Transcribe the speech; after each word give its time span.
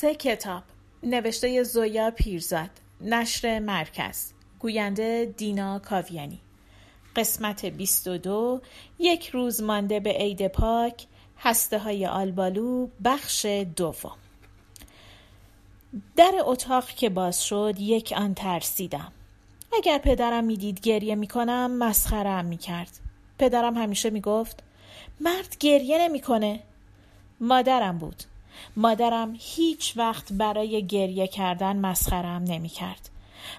سه 0.00 0.14
کتاب. 0.14 0.62
نوشته 1.02 1.62
زویا 1.62 2.10
پیرزاد. 2.10 2.70
نشر 3.00 3.58
مرکز. 3.58 4.32
گوینده 4.58 5.34
دینا 5.36 5.78
کاویانی. 5.78 6.40
قسمت 7.16 7.66
22 7.66 8.60
یک 8.98 9.28
روز 9.28 9.62
مانده 9.62 10.00
به 10.00 10.10
عید 10.10 10.48
پاک. 10.48 11.06
هسته 11.38 11.78
های 11.78 12.06
آلبالو. 12.06 12.88
بخش 13.04 13.46
دوم. 13.76 14.16
در 16.16 16.34
اتاق 16.44 16.88
که 16.88 17.08
باز 17.08 17.44
شد 17.44 17.74
یک 17.78 18.14
آن 18.16 18.34
ترسیدم. 18.34 19.12
اگر 19.72 19.98
پدرم 19.98 20.44
می‌دید 20.44 20.80
گریه 20.80 21.14
می‌کنم 21.14 21.70
مسخرم 21.70 22.44
می‌کرد. 22.44 23.00
پدرم 23.38 23.74
همیشه 23.74 24.10
می‌گفت 24.10 24.62
مرد 25.20 25.56
گریه 25.60 25.98
نمی‌کنه. 25.98 26.60
مادرم 27.40 27.98
بود. 27.98 28.22
مادرم 28.76 29.36
هیچ 29.38 29.92
وقت 29.96 30.32
برای 30.32 30.86
گریه 30.86 31.26
کردن 31.26 31.76
مسخرم 31.76 32.42
نمی 32.42 32.68
کرد. 32.68 33.10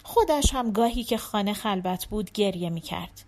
خودش 0.04 0.54
هم 0.54 0.72
گاهی 0.72 1.04
که 1.04 1.18
خانه 1.18 1.54
خلوت 1.54 2.06
بود 2.06 2.32
گریه 2.32 2.70
می 2.70 2.82
کرد. 2.82 3.22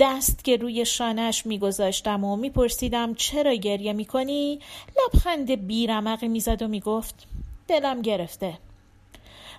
دست 0.00 0.44
که 0.44 0.56
روی 0.56 0.86
شانش 0.86 1.46
میگذاشتم 1.46 2.24
و 2.24 2.36
میپرسیدم 2.36 3.14
چرا 3.14 3.54
گریه 3.54 3.92
می‌کنی؟ 3.92 4.60
لبخند 4.96 5.50
بیرمقی 5.66 6.28
می‌زد 6.28 6.62
و 6.62 6.68
می‌گفت 6.68 7.26
دلم 7.68 8.02
گرفته. 8.02 8.58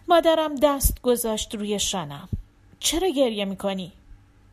مادرم 0.08 0.56
دست 0.56 1.02
گذاشت 1.02 1.56
روی 1.56 1.80
شانم 1.80 2.30
چرا 2.80 3.10
گریه 3.10 3.46
می‌کنی؟ 3.46 3.92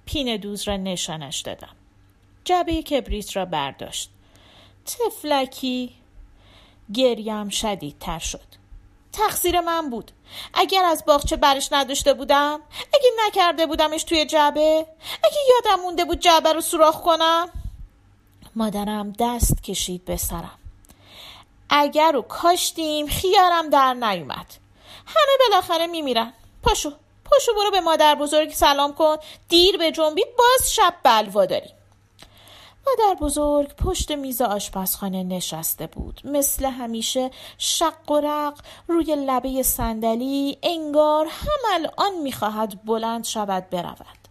پین 0.06 0.36
دوز 0.36 0.68
را 0.68 0.76
نشانش 0.76 1.40
دادم. 1.40 1.74
جبه 2.44 2.82
کبریت 2.82 3.36
را 3.36 3.44
برداشت. 3.44 4.10
تفلکی 4.86 5.90
گریم 6.92 7.48
تر 8.00 8.18
شد. 8.18 8.64
تقصیر 9.12 9.60
من 9.60 9.90
بود. 9.90 10.10
اگر 10.54 10.84
از 10.84 11.04
باغچه 11.04 11.36
برش 11.36 11.68
نداشته 11.72 12.14
بودم 12.14 12.60
اگه 12.94 13.10
نکرده 13.26 13.66
بودمش 13.66 14.04
توی 14.04 14.26
جعبه 14.26 14.86
اگه 15.24 15.36
یادم 15.50 15.82
مونده 15.82 16.04
بود 16.04 16.20
جعبه 16.20 16.52
رو 16.52 16.60
سوراخ 16.60 17.02
کنم. 17.02 17.48
مادرم 18.56 19.12
دست 19.18 19.62
کشید 19.62 20.04
به 20.04 20.16
سرم. 20.16 20.58
اگر 21.70 22.12
رو 22.12 22.22
کاشتیم 22.22 23.06
خیارم 23.06 23.70
در 23.70 23.94
نیومد. 23.94 24.46
همه 25.06 25.48
بالاخره 25.48 25.86
میمیرن. 25.86 26.32
پاشو 26.62 26.92
پاشو 27.24 27.54
برو 27.54 27.70
به 27.70 27.80
مادر 27.80 28.14
بزرگ 28.14 28.52
سلام 28.52 28.94
کن. 28.94 29.16
دیر 29.48 29.76
به 29.76 29.92
جنبی 29.92 30.24
باز 30.38 30.74
شب 30.74 30.94
بلوا 31.02 31.46
داریم. 31.46 31.74
مادر 32.86 33.20
بزرگ 33.20 33.74
پشت 33.76 34.12
میز 34.12 34.42
آشپزخانه 34.42 35.22
نشسته 35.22 35.86
بود. 35.86 36.20
مثل 36.24 36.64
همیشه 36.64 37.30
شق 37.58 38.10
و 38.10 38.20
رق 38.20 38.60
روی 38.88 39.16
لبه 39.26 39.62
صندلی 39.62 40.58
انگار 40.62 41.26
هم 41.26 41.60
الان 41.72 42.22
می‌خواهد 42.22 42.84
بلند 42.84 43.24
شود 43.24 43.70
برود. 43.70 44.24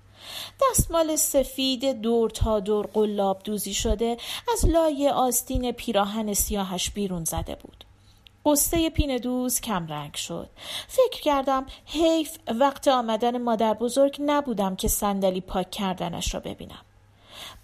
دستمال 0.61 1.15
سفید 1.15 2.01
دور 2.01 2.29
تا 2.29 2.59
دور 2.59 2.87
قلاب 2.93 3.41
دوزی 3.43 3.73
شده 3.73 4.17
از 4.53 4.65
لای 4.65 5.09
آستین 5.09 5.71
پیراهن 5.71 6.33
سیاهش 6.33 6.89
بیرون 6.89 7.23
زده 7.23 7.55
بود. 7.55 7.83
قصه 8.45 8.89
پین 8.89 9.17
دوز 9.17 9.61
کم 9.61 9.87
رنگ 9.87 10.13
شد. 10.13 10.49
فکر 10.87 11.21
کردم 11.21 11.65
حیف 11.85 12.37
وقت 12.47 12.87
آمدن 12.87 13.41
مادر 13.41 13.73
بزرگ 13.73 14.17
نبودم 14.19 14.75
که 14.75 14.87
صندلی 14.87 15.41
پاک 15.41 15.71
کردنش 15.71 16.33
را 16.33 16.39
ببینم. 16.39 16.85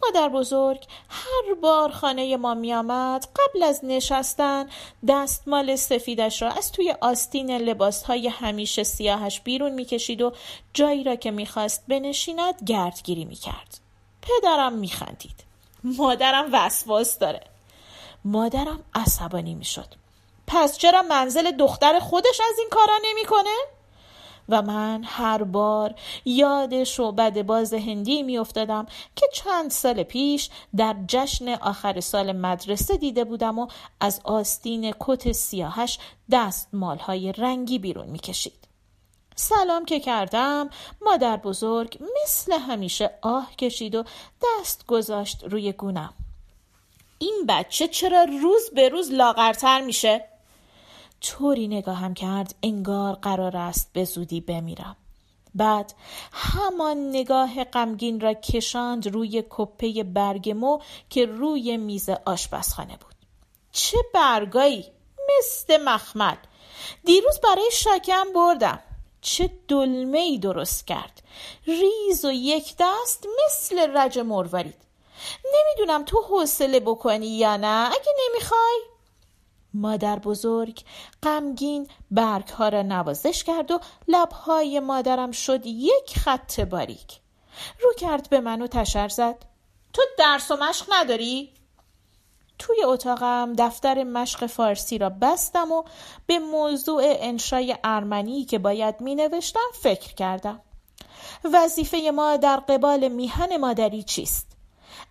مادر 0.03 0.29
بزرگ 0.29 0.85
هر 1.09 1.53
بار 1.61 1.91
خانه 1.91 2.37
ما 2.37 2.53
می 2.53 2.73
آمد 2.73 3.27
قبل 3.35 3.63
از 3.63 3.79
نشستن 3.83 4.69
دستمال 5.07 5.75
سفیدش 5.75 6.41
را 6.41 6.51
از 6.51 6.71
توی 6.71 6.95
آستین 7.01 7.51
لباس 7.51 8.03
های 8.03 8.27
همیشه 8.27 8.83
سیاهش 8.83 9.39
بیرون 9.39 9.71
می 9.71 9.85
کشید 9.85 10.21
و 10.21 10.33
جایی 10.73 11.03
را 11.03 11.15
که 11.15 11.31
می‌خواست 11.31 11.83
بنشیند 11.87 12.63
گردگیری 12.65 13.25
می 13.25 13.35
کرد. 13.35 13.79
پدرم 14.21 14.73
می 14.73 14.89
خندید. 14.89 15.43
مادرم 15.83 16.49
وسواس 16.53 17.19
داره. 17.19 17.41
مادرم 18.25 18.79
عصبانی 18.95 19.55
می 19.55 19.65
شد. 19.65 19.87
پس 20.47 20.77
چرا 20.77 21.01
منزل 21.01 21.51
دختر 21.51 21.99
خودش 21.99 22.41
از 22.49 22.59
این 22.59 22.69
کارا 22.69 22.97
نمی‌کنه؟ 23.03 23.78
و 24.49 24.61
من 24.61 25.03
هر 25.05 25.43
بار 25.43 25.95
یاد 26.25 26.83
شعبد 26.83 27.41
باز 27.41 27.73
هندی 27.73 28.23
می 28.23 28.37
افتادم 28.37 28.85
که 29.15 29.27
چند 29.33 29.71
سال 29.71 30.03
پیش 30.03 30.49
در 30.75 30.95
جشن 31.07 31.49
آخر 31.49 31.99
سال 31.99 32.31
مدرسه 32.31 32.97
دیده 32.97 33.23
بودم 33.23 33.59
و 33.59 33.67
از 33.99 34.21
آستین 34.23 34.93
کت 34.99 35.31
سیاهش 35.31 35.99
دست 36.31 36.69
مالهای 36.73 37.31
رنگی 37.31 37.79
بیرون 37.79 38.07
می 38.07 38.19
کشید. 38.19 38.67
سلام 39.35 39.85
که 39.85 39.99
کردم 39.99 40.69
مادر 41.01 41.37
بزرگ 41.37 41.99
مثل 42.23 42.53
همیشه 42.59 43.11
آه 43.21 43.55
کشید 43.55 43.95
و 43.95 44.03
دست 44.43 44.85
گذاشت 44.85 45.43
روی 45.43 45.71
گونم 45.71 46.13
این 47.19 47.45
بچه 47.47 47.87
چرا 47.87 48.23
روز 48.23 48.69
به 48.75 48.89
روز 48.89 49.11
لاغرتر 49.11 49.81
میشه؟ 49.81 50.25
طوری 51.21 51.67
نگاهم 51.67 52.13
کرد 52.13 52.55
انگار 52.63 53.13
قرار 53.13 53.57
است 53.57 53.89
به 53.93 54.03
زودی 54.03 54.41
بمیرم. 54.41 54.95
بعد 55.55 55.93
همان 56.31 57.09
نگاه 57.09 57.63
غمگین 57.63 58.19
را 58.19 58.33
کشاند 58.33 59.07
روی 59.07 59.43
کپه 59.49 60.03
برگمو 60.03 60.79
که 61.09 61.25
روی 61.25 61.77
میز 61.77 62.09
آشپزخانه 62.09 62.97
بود. 62.97 63.15
چه 63.71 63.97
برگایی؟ 64.13 64.85
مثل 65.29 65.83
مخمل. 65.83 66.35
دیروز 67.05 67.39
برای 67.43 67.69
شاکم 67.73 68.33
بردم. 68.35 68.79
چه 69.21 69.51
دلمه 69.67 70.19
ای 70.19 70.37
درست 70.37 70.87
کرد. 70.87 71.23
ریز 71.67 72.25
و 72.25 72.31
یک 72.31 72.75
دست 72.79 73.27
مثل 73.45 73.97
رج 73.97 74.19
مروارید. 74.19 74.81
نمی‌دونم 75.55 76.05
تو 76.05 76.21
حوصله 76.29 76.79
بکنی 76.79 77.27
یا 77.27 77.57
نه. 77.57 77.89
اگه 77.91 78.13
نمی‌خوای 78.29 78.79
مادر 79.73 80.19
بزرگ 80.19 80.83
غمگین 81.23 81.87
برگ 82.11 82.47
ها 82.47 82.69
را 82.69 82.81
نوازش 82.81 83.43
کرد 83.43 83.71
و 83.71 83.79
لبهای 84.07 84.79
مادرم 84.79 85.31
شد 85.31 85.65
یک 85.65 86.19
خط 86.19 86.59
باریک 86.59 87.19
رو 87.81 87.93
کرد 87.93 88.29
به 88.29 88.39
من 88.39 88.61
و 88.61 88.67
تشر 88.67 89.07
زد 89.07 89.45
تو 89.93 90.01
درس 90.17 90.51
و 90.51 90.55
مشق 90.55 90.85
نداری؟ 90.91 91.53
توی 92.59 92.83
اتاقم 92.83 93.53
دفتر 93.57 94.03
مشق 94.03 94.45
فارسی 94.45 94.97
را 94.97 95.09
بستم 95.09 95.71
و 95.71 95.83
به 96.27 96.39
موضوع 96.39 97.01
انشای 97.05 97.77
ارمنی 97.83 98.45
که 98.45 98.59
باید 98.59 99.01
می 99.01 99.15
نوشتم 99.15 99.69
فکر 99.81 100.13
کردم 100.13 100.61
وظیفه 101.53 102.11
ما 102.15 102.37
در 102.37 102.57
قبال 102.57 103.07
میهن 103.07 103.57
مادری 103.57 104.03
چیست؟ 104.03 104.48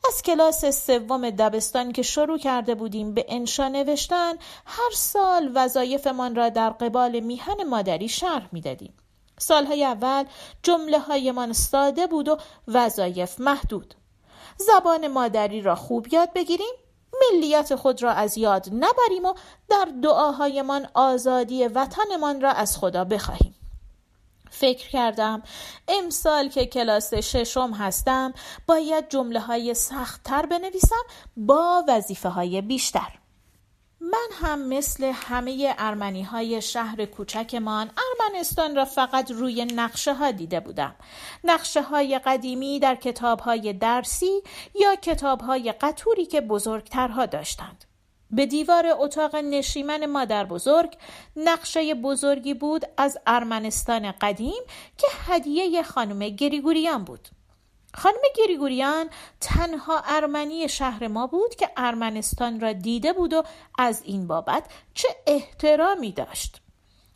از 0.06 0.22
کلاس 0.22 0.64
سوم 0.64 1.30
دبستان 1.30 1.92
که 1.92 2.02
شروع 2.02 2.38
کرده 2.38 2.74
بودیم 2.74 3.14
به 3.14 3.24
انشا 3.28 3.68
نوشتن 3.68 4.32
هر 4.66 4.90
سال 4.94 5.50
وظایفمان 5.54 6.34
را 6.34 6.48
در 6.48 6.70
قبال 6.70 7.20
میهن 7.20 7.64
مادری 7.64 8.08
شرح 8.08 8.48
می‌دادیم. 8.52 8.94
سالهای 9.38 9.84
اول 9.84 10.24
جمله 10.62 10.98
هایمان 10.98 11.52
ساده 11.52 12.06
بود 12.06 12.28
و 12.28 12.38
وظایف 12.68 13.40
محدود. 13.40 13.94
زبان 14.56 15.08
مادری 15.08 15.60
را 15.60 15.74
خوب 15.74 16.14
یاد 16.14 16.32
بگیریم 16.32 16.74
ملیت 17.32 17.74
خود 17.74 18.02
را 18.02 18.12
از 18.12 18.38
یاد 18.38 18.68
نبریم 18.72 19.24
و 19.24 19.34
در 19.68 19.88
دعاهایمان 20.02 20.88
آزادی 20.94 21.66
وطنمان 21.66 22.40
را 22.40 22.50
از 22.50 22.78
خدا 22.78 23.04
بخواهیم. 23.04 23.54
فکر 24.50 24.88
کردم. 24.88 25.42
امسال 25.88 26.48
که 26.48 26.66
کلاس 26.66 27.14
ششم 27.14 27.72
هستم 27.72 28.34
باید 28.66 29.08
جمله 29.08 29.40
های 29.40 29.74
سخت 29.74 30.22
تر 30.22 30.46
بنویسم 30.46 31.04
با 31.36 31.84
وظیفه 31.88 32.28
های 32.28 32.60
بیشتر. 32.60 33.18
من 34.00 34.28
هم 34.40 34.68
مثل 34.68 35.12
همه 35.14 35.74
ارمنی 35.78 36.22
های 36.22 36.62
شهر 36.62 37.04
کوچکمان 37.04 37.90
ارمنستان 38.20 38.76
را 38.76 38.84
فقط 38.84 39.30
روی 39.30 39.64
نقشه 39.64 40.14
ها 40.14 40.30
دیده 40.30 40.60
بودم. 40.60 40.94
نقشه 41.44 41.82
های 41.82 42.18
قدیمی 42.18 42.78
در 42.80 42.94
کتاب 42.94 43.40
های 43.40 43.72
درسی 43.72 44.42
یا 44.74 44.94
کتاب 44.94 45.40
های 45.40 45.72
قطوری 45.72 46.26
که 46.26 46.40
بزرگترها 46.40 47.26
داشتند. 47.26 47.84
به 48.30 48.46
دیوار 48.46 48.86
اتاق 48.98 49.36
نشیمن 49.36 50.06
مادر 50.06 50.44
بزرگ 50.44 50.96
نقشه 51.36 51.94
بزرگی 51.94 52.54
بود 52.54 52.84
از 52.96 53.18
ارمنستان 53.26 54.12
قدیم 54.12 54.62
که 54.98 55.06
هدیه 55.26 55.82
خانم 55.82 56.28
گریگوریان 56.28 57.04
بود. 57.04 57.28
خانم 57.94 58.22
گریگوریان 58.36 59.06
تنها 59.40 60.02
ارمنی 60.04 60.68
شهر 60.68 61.08
ما 61.08 61.26
بود 61.26 61.54
که 61.54 61.70
ارمنستان 61.76 62.60
را 62.60 62.72
دیده 62.72 63.12
بود 63.12 63.32
و 63.32 63.42
از 63.78 64.02
این 64.04 64.26
بابت 64.26 64.64
چه 64.94 65.08
احترامی 65.26 66.12
داشت. 66.12 66.60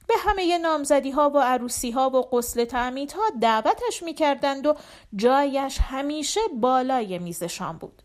به 0.09 0.15
همه 0.19 0.59
نامزدی 0.59 1.11
ها 1.11 1.31
و 1.31 1.39
عروسی 1.39 1.91
ها 1.91 2.11
و 2.11 2.37
قسل 2.37 2.65
تعمید 2.65 3.13
ها 3.13 3.23
دعوتش 3.41 4.03
می 4.03 4.15
کردند 4.15 4.67
و 4.67 4.75
جایش 5.17 5.79
همیشه 5.81 6.41
بالای 6.61 7.19
میزشان 7.19 7.79
بود. 7.79 8.02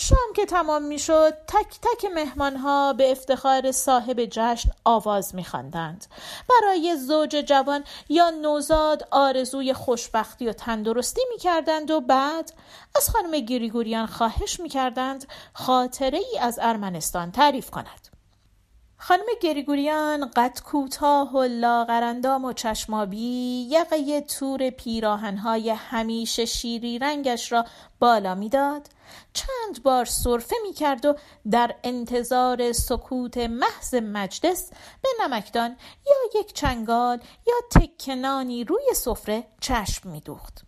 شام 0.00 0.32
که 0.36 0.46
تمام 0.46 0.82
می‌شد 0.82 1.34
تک 1.46 1.80
تک 1.82 2.04
مهمانها 2.14 2.92
به 2.92 3.10
افتخار 3.10 3.72
صاحب 3.72 4.24
جشن 4.24 4.70
آواز 4.84 5.34
میخواندند. 5.34 6.06
برای 6.48 6.96
زوج 6.96 7.36
جوان 7.36 7.84
یا 8.08 8.30
نوزاد 8.30 9.08
آرزوی 9.10 9.72
خوشبختی 9.72 10.48
و 10.48 10.52
تندرستی 10.52 11.20
می‌کردند 11.32 11.90
و 11.90 12.00
بعد 12.00 12.52
از 12.96 13.10
خانم 13.10 13.40
گریگوریان 13.40 14.06
خواهش 14.06 14.60
می‌کردند 14.60 15.26
خاطره 15.52 16.18
ای 16.18 16.38
از 16.38 16.58
ارمنستان 16.62 17.32
تعریف 17.32 17.70
کند. 17.70 18.17
خانم 19.00 19.26
گریگوریان 19.40 20.30
قد 20.36 20.60
کوتاه 20.64 21.32
و 21.32 21.42
لاغرندام 21.42 22.44
و 22.44 22.52
چشمابی 22.52 23.66
یقه 23.70 24.20
تور 24.20 24.70
پیراهنهای 24.70 25.70
همیشه 25.70 26.44
شیری 26.44 26.98
رنگش 26.98 27.52
را 27.52 27.64
بالا 27.98 28.34
می‌داد 28.34 28.88
چند 29.32 29.82
بار 29.82 30.04
صرفه 30.04 30.56
می 30.62 30.72
کرد 30.72 31.06
و 31.06 31.14
در 31.50 31.74
انتظار 31.84 32.72
سکوت 32.72 33.36
محض 33.36 33.94
مجلس 33.94 34.70
به 35.02 35.08
نمکدان 35.22 35.76
یا 36.06 36.40
یک 36.40 36.52
چنگال 36.52 37.20
یا 37.46 37.54
تکنانی 37.70 38.64
روی 38.64 38.94
سفره 38.94 39.44
چشم 39.60 40.10
می 40.10 40.20
دوخت. 40.20 40.67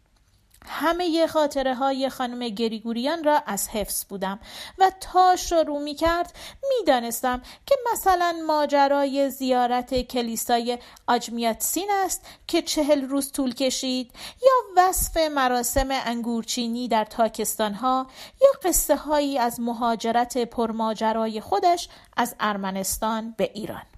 همه 0.66 1.26
خاطره 1.26 1.74
های 1.74 2.08
خانم 2.08 2.48
گریگوریان 2.48 3.24
را 3.24 3.42
از 3.46 3.68
حفظ 3.68 4.04
بودم 4.04 4.40
و 4.78 4.92
تا 5.00 5.36
شروع 5.36 5.82
می 5.82 5.94
کرد 5.94 6.32
می 6.62 6.86
دانستم 6.86 7.42
که 7.66 7.74
مثلا 7.92 8.36
ماجرای 8.46 9.30
زیارت 9.30 10.00
کلیسای 10.00 10.78
آجمیاتسین 11.06 11.88
است 12.04 12.26
که 12.46 12.62
چهل 12.62 13.08
روز 13.08 13.32
طول 13.32 13.54
کشید 13.54 14.12
یا 14.42 14.52
وصف 14.76 15.16
مراسم 15.16 15.88
انگورچینی 15.90 16.88
در 16.88 17.04
تاکستان 17.04 17.74
ها 17.74 18.06
یا 18.42 18.48
قصه 18.62 18.96
هایی 18.96 19.38
از 19.38 19.60
مهاجرت 19.60 20.38
پرماجرای 20.38 21.40
خودش 21.40 21.88
از 22.16 22.34
ارمنستان 22.40 23.34
به 23.36 23.50
ایران. 23.54 23.89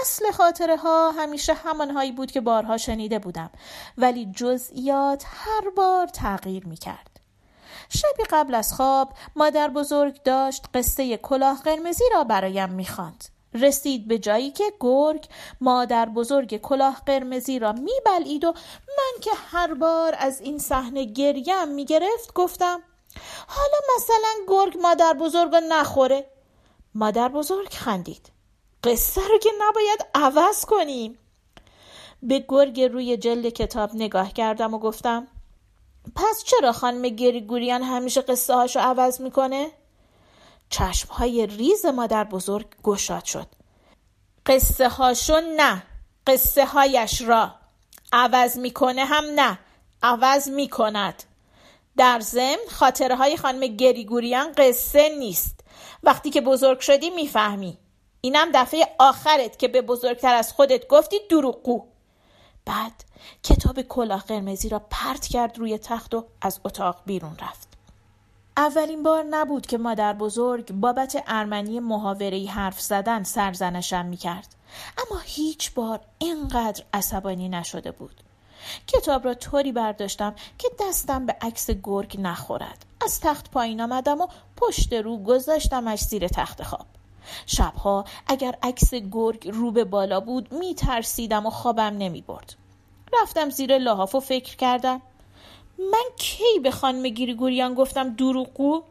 اصل 0.00 0.30
خاطره 0.30 0.76
ها 0.76 1.10
همیشه 1.10 1.54
همانهایی 1.54 2.12
بود 2.12 2.30
که 2.30 2.40
بارها 2.40 2.76
شنیده 2.76 3.18
بودم 3.18 3.50
ولی 3.98 4.32
جزئیات 4.36 5.24
هر 5.26 5.70
بار 5.70 6.06
تغییر 6.06 6.66
می 6.66 6.76
کرد. 6.76 7.20
شبی 7.88 8.22
قبل 8.30 8.54
از 8.54 8.72
خواب 8.72 9.12
مادر 9.36 9.68
بزرگ 9.68 10.22
داشت 10.22 10.64
قصه 10.74 11.16
کلاه 11.16 11.62
قرمزی 11.62 12.04
را 12.12 12.24
برایم 12.24 12.70
می‌خواند. 12.70 13.24
رسید 13.54 14.08
به 14.08 14.18
جایی 14.18 14.50
که 14.50 14.64
گرگ 14.80 15.26
مادر 15.60 16.08
بزرگ 16.08 16.56
کلاه 16.56 17.02
قرمزی 17.06 17.58
را 17.58 17.72
میبلید 17.72 18.44
و 18.44 18.52
من 18.88 19.20
که 19.20 19.30
هر 19.50 19.74
بار 19.74 20.14
از 20.18 20.40
این 20.40 20.58
صحنه 20.58 21.04
گریم 21.04 21.68
می‌گرفت 21.68 22.34
گفتم 22.34 22.82
حالا 23.46 23.78
مثلا 23.96 24.46
گرگ 24.48 24.78
مادر 24.82 25.12
بزرگ 25.12 25.54
نخوره 25.54 26.30
مادر 26.94 27.28
بزرگ 27.28 27.72
خندید 27.72 28.31
قصه 28.84 29.28
رو 29.28 29.38
که 29.38 29.50
نباید 29.60 30.06
عوض 30.14 30.64
کنیم. 30.64 31.18
به 32.22 32.44
گرگ 32.48 32.80
روی 32.80 33.16
جلد 33.16 33.48
کتاب 33.48 33.90
نگاه 33.94 34.32
کردم 34.32 34.74
و 34.74 34.78
گفتم 34.78 35.28
پس 36.14 36.44
چرا 36.44 36.72
خانم 36.72 37.02
گریگوریان 37.08 37.82
همیشه 37.82 38.20
قصه 38.20 38.54
هاشو 38.54 38.80
عوض 38.80 39.20
می‌کنه؟ 39.20 39.70
چشم 40.70 41.08
های 41.08 41.46
ریز 41.46 41.86
مادر 41.86 42.24
بزرگ 42.24 42.66
گشاد 42.82 43.24
شد. 43.24 43.46
قصه 44.46 44.88
هاشو 44.88 45.40
نه 45.56 45.82
قصه 46.26 46.66
هایش 46.66 47.22
را 47.22 47.54
عوض 48.12 48.58
می‌کنه 48.58 49.04
هم 49.04 49.24
نه 49.24 49.58
عوض 50.02 50.48
می‌کند. 50.48 51.22
در 51.96 52.20
ضمن 52.20 52.56
خاطره 52.70 53.16
های 53.16 53.36
خانم 53.36 53.76
گریگوریان 53.76 54.52
قصه 54.56 55.16
نیست. 55.18 55.60
وقتی 56.02 56.30
که 56.30 56.40
بزرگ 56.40 56.80
شدی 56.80 57.10
می‌فهمی. 57.10 57.78
اینم 58.24 58.48
دفعه 58.54 58.88
آخرت 58.98 59.58
که 59.58 59.68
به 59.68 59.82
بزرگتر 59.82 60.34
از 60.34 60.52
خودت 60.52 60.88
گفتی 60.88 61.16
دروغگو 61.30 61.84
بعد 62.64 63.04
کتاب 63.42 63.82
کلاه 63.82 64.20
قرمزی 64.20 64.68
را 64.68 64.78
پرت 64.90 65.26
کرد 65.26 65.58
روی 65.58 65.78
تخت 65.78 66.14
و 66.14 66.24
از 66.40 66.60
اتاق 66.64 67.02
بیرون 67.06 67.36
رفت 67.40 67.68
اولین 68.56 69.02
بار 69.02 69.24
نبود 69.30 69.66
که 69.66 69.78
مادر 69.78 70.12
بزرگ 70.12 70.72
بابت 70.72 71.22
ارمنی 71.26 71.80
محاوره 71.80 72.46
حرف 72.46 72.80
زدن 72.80 73.22
سرزنشم 73.22 74.06
می 74.06 74.16
کرد. 74.16 74.54
اما 74.98 75.20
هیچ 75.24 75.74
بار 75.74 76.00
اینقدر 76.18 76.84
عصبانی 76.92 77.48
نشده 77.48 77.90
بود. 77.90 78.20
کتاب 78.86 79.24
را 79.24 79.34
طوری 79.34 79.72
برداشتم 79.72 80.34
که 80.58 80.68
دستم 80.80 81.26
به 81.26 81.36
عکس 81.40 81.70
گرگ 81.70 82.20
نخورد. 82.20 82.86
از 83.04 83.20
تخت 83.20 83.50
پایین 83.50 83.80
آمدم 83.80 84.20
و 84.20 84.26
پشت 84.56 84.92
رو 84.92 85.22
گذاشتمش 85.22 86.00
زیر 86.00 86.28
تخت 86.28 86.62
خواب. 86.62 86.86
شبها 87.46 88.04
اگر 88.26 88.54
عکس 88.62 88.94
گرگ 88.94 89.48
رو 89.48 89.70
به 89.70 89.84
بالا 89.84 90.20
بود 90.20 90.52
می 90.52 90.74
ترسیدم 90.74 91.46
و 91.46 91.50
خوابم 91.50 91.96
نمی 91.98 92.20
برد. 92.20 92.54
رفتم 93.22 93.50
زیر 93.50 93.78
لحاف 93.78 94.14
و 94.14 94.20
فکر 94.20 94.56
کردم 94.56 95.02
من 95.78 96.04
کی 96.16 96.58
به 96.62 96.70
خانم 96.70 97.02
گریگوریان 97.02 97.74
گفتم 97.74 98.14
دروغگو؟ 98.14 98.82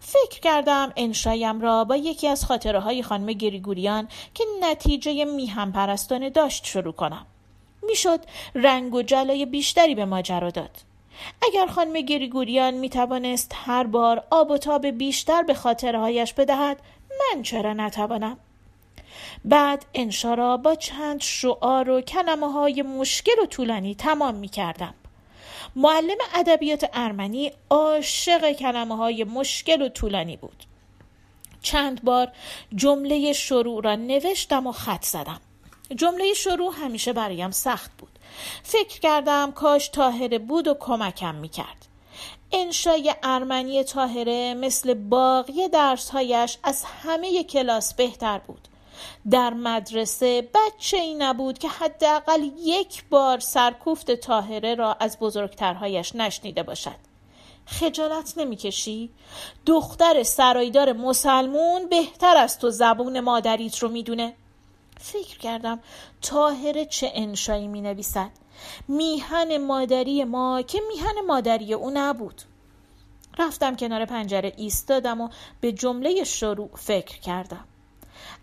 فکر 0.00 0.40
کردم 0.40 0.92
انشایم 0.96 1.60
را 1.60 1.84
با 1.84 1.96
یکی 1.96 2.28
از 2.28 2.44
خاطره 2.44 2.80
های 2.80 3.02
خانم 3.02 3.26
گریگوریان 3.26 4.08
که 4.34 4.44
نتیجه 4.60 5.24
میهم 5.24 5.72
پرستانه 5.72 6.30
داشت 6.30 6.64
شروع 6.64 6.92
کنم. 6.92 7.26
می‌شد 7.82 8.20
رنگ 8.54 8.94
و 8.94 9.02
جلای 9.02 9.46
بیشتری 9.46 9.94
به 9.94 10.04
ماجرا 10.04 10.50
داد. 10.50 10.70
اگر 11.42 11.66
خانم 11.66 12.00
گریگوریان 12.00 12.74
می 12.74 12.88
توانست 12.88 13.52
هر 13.54 13.84
بار 13.84 14.24
آب 14.30 14.50
و 14.50 14.58
تاب 14.58 14.86
بیشتر 14.86 15.42
به 15.42 15.54
خاطرهایش 15.54 16.32
بدهد 16.32 16.80
من 17.20 17.42
چرا 17.42 17.72
نتوانم؟ 17.72 18.38
بعد 19.44 19.84
انشا 19.94 20.56
با 20.56 20.74
چند 20.74 21.20
شعار 21.20 21.90
و 21.90 22.00
کلمه 22.00 22.52
های 22.52 22.82
مشکل 22.82 23.40
و 23.42 23.46
طولانی 23.46 23.94
تمام 23.94 24.34
می 24.34 24.48
کردم 24.48 24.94
معلم 25.76 26.18
ادبیات 26.34 26.90
ارمنی 26.92 27.52
عاشق 27.70 28.52
کلمه 28.52 28.96
های 28.96 29.24
مشکل 29.24 29.82
و 29.82 29.88
طولانی 29.88 30.36
بود. 30.36 30.64
چند 31.62 32.04
بار 32.04 32.32
جمله 32.74 33.32
شروع 33.32 33.82
را 33.82 33.94
نوشتم 33.94 34.66
و 34.66 34.72
خط 34.72 35.04
زدم. 35.04 35.40
جمله 35.96 36.34
شروع 36.34 36.74
همیشه 36.74 37.12
برایم 37.12 37.50
سخت 37.50 37.90
بود. 37.98 38.18
فکر 38.62 39.00
کردم 39.00 39.52
کاش 39.52 39.88
تاهره 39.88 40.38
بود 40.38 40.68
و 40.68 40.74
کمکم 40.74 41.34
می‌کرد. 41.34 41.86
انشای 42.54 43.14
ارمنی 43.22 43.84
تاهره 43.84 44.54
مثل 44.54 44.94
باقی 44.94 45.68
درسهایش 45.68 46.58
از 46.62 46.84
همه 46.84 47.44
کلاس 47.44 47.94
بهتر 47.94 48.38
بود 48.38 48.68
در 49.30 49.54
مدرسه 49.54 50.48
بچه 50.54 50.96
ای 50.96 51.14
نبود 51.14 51.58
که 51.58 51.68
حداقل 51.68 52.50
یک 52.58 53.04
بار 53.10 53.38
سرکوفت 53.38 54.10
تاهره 54.10 54.74
را 54.74 54.96
از 55.00 55.18
بزرگترهایش 55.18 56.14
نشنیده 56.14 56.62
باشد 56.62 56.96
خجالت 57.66 58.34
نمی‌کشی؟ 58.36 59.10
دختر 59.66 60.22
سرایدار 60.22 60.92
مسلمون 60.92 61.88
بهتر 61.88 62.36
از 62.36 62.58
تو 62.58 62.70
زبون 62.70 63.20
مادریت 63.20 63.78
رو 63.78 63.88
می‌دونه؟ 63.88 64.34
فکر 65.00 65.38
کردم 65.38 65.80
تاهره 66.22 66.86
چه 66.86 67.12
انشایی 67.14 67.68
می 67.68 67.80
نویسد 67.80 68.30
میهن 68.88 69.56
مادری 69.56 70.24
ما 70.24 70.62
که 70.62 70.80
میهن 70.88 71.14
مادری 71.26 71.74
او 71.74 71.90
نبود. 71.94 72.42
رفتم 73.38 73.76
کنار 73.76 74.04
پنجره 74.04 74.52
ایستادم 74.56 75.20
و 75.20 75.28
به 75.60 75.72
جمله 75.72 76.24
شروع 76.24 76.70
فکر 76.74 77.20
کردم. 77.20 77.64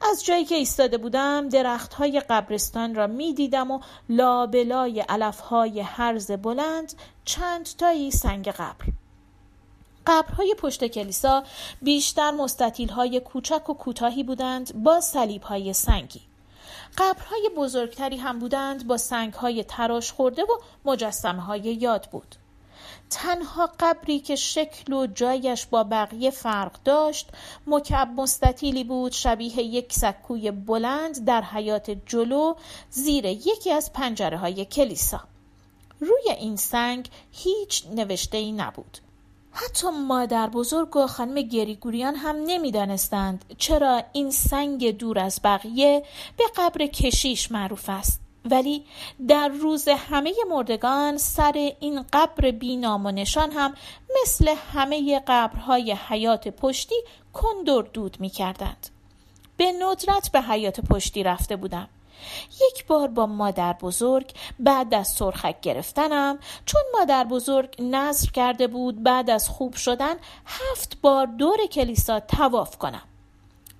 از 0.02 0.26
جایی 0.26 0.46
که 0.46 0.56
ایستاده 0.56 0.98
بودم 0.98 1.50
درخت 1.50 1.94
های 1.94 2.20
قبرستان 2.20 2.96
را 2.96 3.08
می 3.08 3.34
دیدم 3.34 3.72
و 3.72 3.80
لابلای 4.10 5.00
علف 5.00 5.40
های 5.40 5.80
هرز 5.80 6.32
بلند 6.32 6.94
چند 7.26 7.70
تایی 7.78 8.12
سنگ 8.12 8.48
قبر. 8.48 8.86
قبرهای 10.08 10.56
پشت 10.58 10.88
کلیسا 10.88 11.44
بیشتر 11.82 12.32
مستطیل 12.32 12.90
های 12.90 13.20
کوچک 13.20 13.70
و 13.70 13.74
کوتاهی 13.74 14.24
بودند 14.24 14.84
با 14.84 15.00
صلیب 15.00 15.42
های 15.42 15.74
سنگی. 15.74 16.22
قبرهای 16.98 17.50
بزرگتری 17.58 18.18
هم 18.18 18.40
بودند 18.40 18.88
با 18.88 18.98
سنگهای 18.98 19.64
تراش 19.64 20.12
خورده 20.12 20.44
و 20.44 20.58
مجسمه 20.86 21.42
های 21.42 21.60
یاد 21.60 22.08
بود. 22.12 22.36
تنها 23.10 23.70
قبری 23.80 24.20
که 24.20 24.36
شکل 24.36 24.94
و 24.94 25.08
جایش 25.08 25.66
با 25.66 25.84
بقیه 25.84 26.32
فرق 26.32 26.84
داشت 26.84 27.30
مکب 27.68 28.10
مستطیلی 28.18 28.84
بود 28.84 29.12
شبیه 29.12 29.60
یک 29.60 29.94
سکوی 29.94 30.52
بلند 30.52 31.26
در 31.26 31.42
حیات 31.42 31.92
جلو 32.06 32.54
زیر 32.90 33.26
یکی 33.26 33.72
از 33.72 33.94
پنجره 33.94 34.38
های 34.38 34.66
کلیسا. 34.66 35.22
روی 36.00 36.32
این 36.38 36.56
سنگ 36.56 37.10
هیچ 37.32 37.86
نوشته 37.88 38.38
ای 38.38 38.52
نبود. 38.52 38.98
حتی 39.52 39.88
مادر 39.90 40.48
بزرگ 40.48 40.96
و 40.96 41.08
خانم 41.08 41.42
گریگوریان 41.42 42.16
هم 42.16 42.36
نمی‌دانستند 42.46 43.46
چرا 43.58 44.04
این 44.14 44.32
سنگ 44.32 44.98
دور 44.98 45.20
از 45.20 45.40
بقیه 45.44 46.04
به 46.38 46.44
قبر 46.56 46.86
کشیش 46.86 47.52
معروف 47.52 47.90
است 47.90 48.22
ولی 48.46 48.86
در 49.28 49.48
روز 49.48 49.88
همه 49.88 50.34
مردگان 50.50 51.18
سر 51.18 51.72
این 51.80 52.06
قبر 52.14 52.52
بینام 52.52 53.06
و 53.06 53.12
نشان 53.12 53.52
هم 53.52 53.74
مثل 54.22 54.56
همه 54.74 55.20
قبرهای 55.28 55.92
حیات 55.92 56.48
پشتی 56.48 56.96
کندر 57.34 57.82
دود 57.94 58.18
می 58.20 58.30
کردند. 58.30 58.88
به 59.58 59.72
ندرت 59.72 60.32
به 60.32 60.42
حیات 60.42 60.80
پشتی 60.80 61.24
رفته 61.24 61.56
بودم. 61.56 61.88
یک 62.72 62.88
بار 62.88 63.08
با 63.08 63.26
مادر 63.26 63.74
بزرگ 63.74 64.32
بعد 64.60 64.94
از 64.94 65.08
سرخک 65.08 65.62
گرفتنم 65.62 66.40
چون 66.66 66.82
مادر 67.00 67.24
بزرگ 67.24 67.76
نظر 67.80 68.30
کرده 68.30 68.68
بود 68.68 69.04
بعد 69.04 69.30
از 69.30 69.50
خوب 69.50 69.76
شدن 69.76 70.16
هفت 70.46 71.02
بار 71.02 71.26
دور 71.26 71.58
کلیسا 71.72 72.20
تواف 72.20 72.78
کنم. 72.78 73.04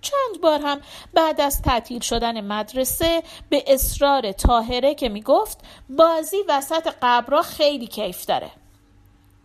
چند 0.02 0.42
بار 0.42 0.62
هم 0.62 0.82
بعد 1.14 1.42
از 1.42 1.62
تعطیل 1.62 2.00
شدن 2.00 2.42
مدرسه 2.42 3.24
به 3.50 3.64
اصرار 3.68 4.32
تاهره 4.32 4.96
که 4.96 5.10
می‌گفت 5.10 5.60
بازی 5.90 6.38
وسط 6.50 6.94
قبرها 7.02 7.42
خیلی 7.42 7.88
کیف 7.88 8.26
داره 8.26 8.52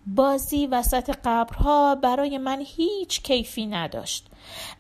بازی 0.07 0.67
وسط 0.67 1.11
قبرها 1.25 1.95
برای 1.95 2.39
من 2.39 2.63
هیچ 2.67 3.23
کیفی 3.23 3.67
نداشت. 3.67 4.27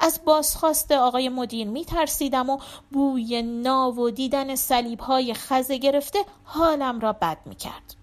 از 0.00 0.20
بازخواست 0.24 0.92
آقای 0.92 1.28
مدیر 1.28 1.66
می 1.66 1.84
ترسیدم 1.84 2.50
و 2.50 2.58
بوی 2.90 3.42
ناو 3.42 3.96
و 3.96 4.10
دیدن 4.10 4.54
سلیب 4.54 5.00
های 5.00 5.34
خزه 5.34 5.78
گرفته 5.78 6.18
حالم 6.44 7.00
را 7.00 7.12
بد 7.12 7.38
می 7.46 7.54
کرد. 7.54 7.96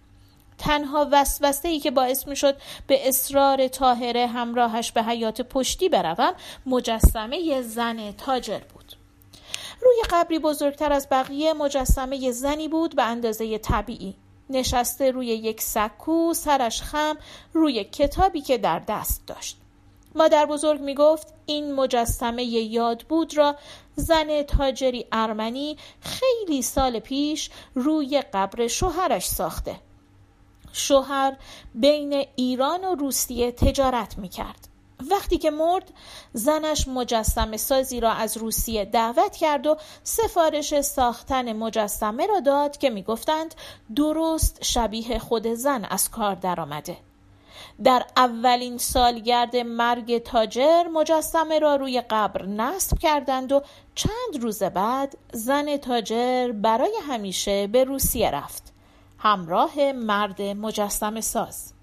تنها 0.58 1.08
وسوسه 1.12 1.68
ای 1.68 1.80
که 1.80 1.92
باعث 1.92 2.28
می 2.28 2.36
شد 2.36 2.56
به 2.88 3.08
اصرار 3.08 3.68
تاهره 3.68 4.28
همراهش 4.28 4.92
به 4.92 5.04
حیات 5.04 5.42
پشتی 5.42 5.90
بروم 5.90 6.34
مجسمه 6.66 7.62
زن 7.62 8.12
تاجر 8.12 8.60
بود. 8.60 8.96
روی 9.82 9.96
قبری 10.10 10.40
بزرگتر 10.40 10.94
از 10.94 11.08
بقیه 11.12 11.54
مجسمه 11.54 12.32
زنی 12.32 12.68
بود 12.68 12.96
به 12.96 13.04
اندازه 13.04 13.58
طبیعی. 13.58 14.16
نشسته 14.54 15.12
روی 15.12 15.28
یک 15.28 15.62
سکو 15.62 16.34
سرش 16.34 16.82
خم 16.82 17.18
روی 17.54 17.84
کتابی 17.84 18.42
که 18.42 18.58
در 18.58 18.80
دست 18.80 19.28
داشت 19.28 19.58
مادر 20.16 20.46
بزرگ 20.46 20.82
می 20.82 20.96
گفت 20.96 21.34
این 21.46 21.74
مجسمه 21.74 22.44
یاد 22.44 23.02
بود 23.10 23.38
را 23.38 23.56
زن 23.96 24.42
تاجری 24.42 25.06
ارمنی 25.12 25.78
خیلی 26.02 26.62
سال 26.62 27.00
پیش 27.00 27.50
روی 27.76 28.24
قبر 28.34 28.68
شوهرش 28.68 29.26
ساخته 29.26 29.76
شوهر 30.74 31.38
بین 31.76 32.26
ایران 32.36 32.84
و 32.84 32.96
روسیه 32.96 33.52
تجارت 33.52 34.18
می 34.18 34.30
کرد. 34.30 34.73
وقتی 35.12 35.38
که 35.38 35.52
مرد 35.52 35.92
زنش 36.34 36.88
مجسمه 36.88 37.58
سازی 37.58 38.00
را 38.00 38.12
از 38.12 38.38
روسیه 38.38 38.86
دعوت 38.86 39.36
کرد 39.36 39.68
و 39.68 39.78
سفارش 40.04 40.82
ساختن 40.82 41.54
مجسمه 41.54 42.28
را 42.28 42.40
داد 42.40 42.78
که 42.78 42.90
می‌گفتند 42.90 43.56
درست 43.96 44.64
شبیه 44.64 45.20
خود 45.20 45.48
زن 45.48 45.86
از 45.86 46.12
کار 46.12 46.36
درآمده. 46.36 46.98
در 47.84 48.06
اولین 48.18 48.78
سالگرد 48.78 49.56
مرگ 49.56 50.18
تاجر 50.18 50.84
مجسمه 50.84 51.60
را 51.60 51.76
روی 51.76 52.02
قبر 52.02 52.46
نصب 52.46 53.00
کردند 53.00 53.52
و 53.52 53.62
چند 53.96 54.42
روز 54.42 54.64
بعد 54.64 55.18
زن 55.34 55.78
تاجر 55.78 56.52
برای 56.52 56.94
همیشه 57.08 57.68
به 57.68 57.84
روسیه 57.84 58.32
رفت. 58.32 58.74
همراه 59.18 59.92
مرد 59.92 60.42
مجسم 60.42 61.22
ساز 61.22 61.74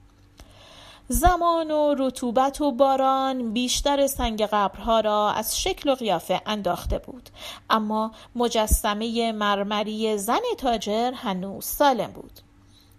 زمان 1.12 1.70
و 1.70 1.94
رطوبت 1.98 2.60
و 2.60 2.72
باران 2.72 3.52
بیشتر 3.52 4.06
سنگ 4.06 4.42
قبرها 4.42 5.00
را 5.00 5.30
از 5.30 5.60
شکل 5.60 5.90
و 5.90 5.94
قیافه 5.94 6.40
انداخته 6.46 6.98
بود. 6.98 7.30
اما 7.70 8.12
مجسمه 8.34 9.32
مرمری 9.32 10.18
زن 10.18 10.40
تاجر 10.58 11.12
هنوز 11.12 11.64
سالم 11.64 12.12
بود. 12.12 12.40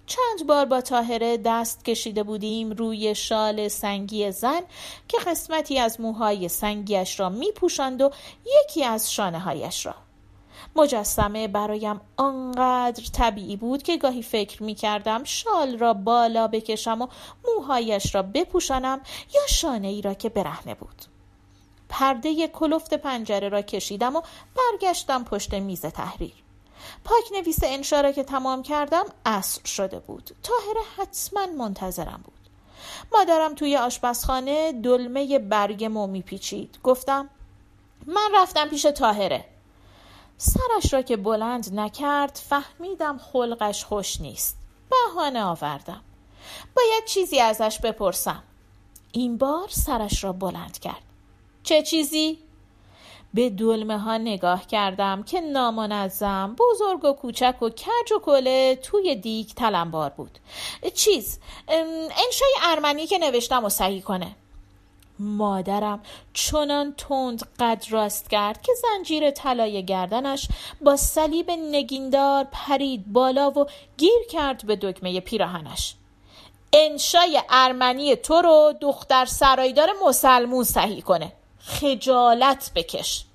چند 0.05 0.47
بار 0.47 0.65
با 0.65 0.81
تاهره 0.81 1.37
دست 1.37 1.85
کشیده 1.85 2.23
بودیم 2.23 2.71
روی 2.71 3.15
شال 3.15 3.67
سنگی 3.67 4.31
زن 4.31 4.61
که 5.07 5.17
قسمتی 5.27 5.79
از 5.79 6.01
موهای 6.01 6.49
سنگیش 6.49 7.19
را 7.19 7.29
می 7.29 7.51
پوشند 7.51 8.01
و 8.01 8.11
یکی 8.63 8.83
از 8.83 9.13
شانه 9.13 9.39
هایش 9.39 9.85
را. 9.85 9.95
مجسمه 10.75 11.47
برایم 11.47 12.01
آنقدر 12.17 13.03
طبیعی 13.13 13.55
بود 13.55 13.83
که 13.83 13.97
گاهی 13.97 14.23
فکر 14.23 14.63
می 14.63 14.75
کردم 14.75 15.23
شال 15.23 15.77
را 15.77 15.93
بالا 15.93 16.47
بکشم 16.47 17.01
و 17.01 17.07
موهایش 17.45 18.15
را 18.15 18.21
بپوشانم 18.21 19.01
یا 19.35 19.41
شانه 19.49 19.87
ای 19.87 20.01
را 20.01 20.13
که 20.13 20.29
برهنه 20.29 20.75
بود. 20.75 21.05
پرده 21.89 22.47
کلفت 22.47 22.93
پنجره 22.93 23.49
را 23.49 23.61
کشیدم 23.61 24.15
و 24.15 24.21
برگشتم 24.55 25.23
پشت 25.23 25.53
میز 25.53 25.81
تحریر. 25.81 26.33
پاک 27.03 27.23
نویس 27.33 27.59
انشا 27.63 28.01
را 28.01 28.11
که 28.11 28.23
تمام 28.23 28.63
کردم 28.63 29.05
اصر 29.25 29.65
شده 29.65 29.99
بود. 29.99 30.31
تاهره 30.43 30.81
حتما 30.97 31.45
منتظرم 31.45 32.21
بود. 32.23 32.33
مادرم 33.13 33.55
توی 33.55 33.77
آشپزخانه 33.77 34.71
دلمه 34.71 35.39
برگ 35.39 35.85
مو 35.85 36.07
میپیچید. 36.07 36.79
گفتم 36.83 37.29
من 38.07 38.29
رفتم 38.33 38.69
پیش 38.69 38.81
تاهره 38.81 39.50
سرش 40.43 40.93
را 40.93 41.01
که 41.01 41.17
بلند 41.17 41.79
نکرد 41.79 42.41
فهمیدم 42.49 43.17
خلقش 43.17 43.85
خوش 43.85 44.21
نیست. 44.21 44.57
بهانه 44.89 45.43
آوردم. 45.43 46.01
باید 46.75 47.05
چیزی 47.05 47.39
ازش 47.39 47.79
بپرسم. 47.83 48.43
این 49.11 49.37
بار 49.37 49.67
سرش 49.69 50.23
را 50.23 50.33
بلند 50.33 50.79
کرد. 50.79 51.01
چه 51.63 51.81
چیزی؟ 51.81 52.37
به 53.33 53.49
دلمه 53.49 53.99
ها 53.99 54.17
نگاه 54.17 54.67
کردم 54.67 55.23
که 55.23 55.41
نامنظم 55.41 56.55
بزرگ 56.59 57.05
و 57.05 57.13
کوچک 57.13 57.55
و 57.61 57.69
کج 57.69 58.11
و 58.15 58.19
کله 58.19 58.75
توی 58.75 59.15
دیگ 59.15 59.47
تلمبار 59.47 60.09
بود. 60.09 60.39
چیز 60.93 61.39
انشای 61.67 62.53
ارمنی 62.63 63.07
که 63.07 63.17
نوشتم 63.17 63.65
و 63.65 63.69
صحیح 63.69 64.01
کنه. 64.01 64.35
مادرم 65.21 65.99
چنان 66.33 66.93
تند 66.97 67.43
قد 67.59 67.85
راست 67.89 68.29
کرد 68.29 68.61
که 68.61 68.71
زنجیر 68.81 69.31
طلای 69.31 69.85
گردنش 69.85 70.47
با 70.81 70.95
صلیب 70.95 71.51
نگیندار 71.51 72.47
پرید 72.51 73.13
بالا 73.13 73.51
و 73.51 73.65
گیر 73.97 74.27
کرد 74.29 74.65
به 74.65 74.75
دکمه 74.75 75.19
پیراهنش. 75.19 75.95
انشای 76.73 77.41
ارمنی 77.49 78.15
تو 78.15 78.41
رو 78.41 78.73
دختر 78.81 79.25
سرایدار 79.25 79.89
مسلمون 80.05 80.63
صحیح 80.63 81.01
کنه. 81.01 81.33
خجالت 81.59 82.71
بکش. 82.75 83.25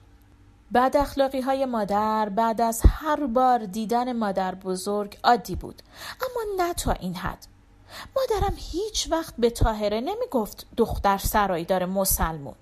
بعد 0.70 0.96
اخلاقی 0.96 1.40
های 1.40 1.64
مادر 1.64 2.28
بعد 2.28 2.60
از 2.60 2.82
هر 2.88 3.26
بار 3.26 3.58
دیدن 3.58 4.12
مادر 4.12 4.54
بزرگ 4.54 5.18
عادی 5.24 5.56
بود. 5.56 5.82
اما 6.20 6.64
نه 6.64 6.74
تا 6.74 6.92
این 6.92 7.14
حد. 7.14 7.55
مادرم 8.16 8.54
هیچ 8.56 9.08
وقت 9.10 9.34
به 9.38 9.50
تاهره 9.50 10.00
نمی 10.00 10.26
گفت 10.30 10.66
دختر 10.76 11.18
سرایدار 11.18 11.84
مسلمون. 11.84 12.54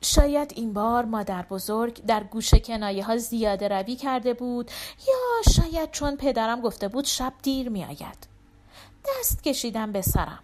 شاید 0.00 0.52
این 0.56 0.72
بار 0.72 1.04
مادر 1.04 1.42
بزرگ 1.42 2.04
در 2.04 2.24
گوش 2.24 2.54
کنایه 2.54 3.04
ها 3.04 3.16
زیاده 3.16 3.68
روی 3.68 3.96
کرده 3.96 4.34
بود 4.34 4.70
یا 5.08 5.52
شاید 5.52 5.90
چون 5.90 6.16
پدرم 6.16 6.60
گفته 6.60 6.88
بود 6.88 7.04
شب 7.04 7.32
دیر 7.42 7.68
می 7.68 7.84
آید. 7.84 8.26
دست 9.08 9.42
کشیدم 9.42 9.92
به 9.92 10.02
سرم. 10.02 10.42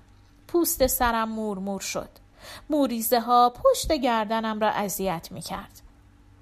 پوست 0.49 0.87
سرم 0.87 1.29
مورمور 1.29 1.81
شد. 1.81 2.09
موریزه 2.71 3.21
ها 3.21 3.51
پشت 3.65 3.93
گردنم 3.93 4.61
را 4.61 4.71
اذیت 4.71 5.29
می 5.31 5.41
کرد 5.41 5.83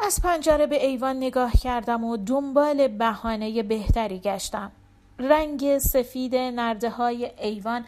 از 0.01 0.23
پنجره 0.23 0.67
به 0.67 0.87
ایوان 0.87 1.17
نگاه 1.17 1.53
کردم 1.53 2.05
و 2.05 2.17
دنبال 2.17 2.89
بهانه 2.89 3.63
بهتری 3.63 4.19
گشتم. 4.19 4.73
رنگ 5.21 5.79
سفید 5.79 6.35
نرده 6.37 6.91
های 6.91 7.31
ایوان 7.39 7.85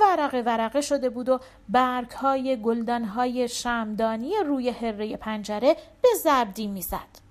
ورقه 0.00 0.42
ورقه 0.42 0.80
شده 0.80 1.10
بود 1.10 1.28
و 1.28 1.40
برگ 1.68 2.10
های 2.10 2.62
گلدان 2.62 3.04
های 3.04 3.48
شمدانی 3.48 4.32
روی 4.46 4.70
هره 4.70 5.16
پنجره 5.16 5.76
به 6.02 6.08
زردی 6.22 6.66
می‌زد. 6.66 7.26